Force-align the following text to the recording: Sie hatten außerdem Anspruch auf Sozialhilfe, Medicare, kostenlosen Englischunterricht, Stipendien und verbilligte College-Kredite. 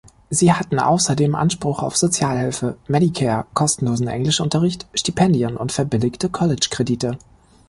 Sie 0.31 0.51
hatten 0.51 0.79
außerdem 0.79 1.35
Anspruch 1.35 1.83
auf 1.83 1.95
Sozialhilfe, 1.95 2.75
Medicare, 2.87 3.45
kostenlosen 3.53 4.07
Englischunterricht, 4.07 4.87
Stipendien 4.95 5.55
und 5.55 5.71
verbilligte 5.71 6.27
College-Kredite. 6.27 7.19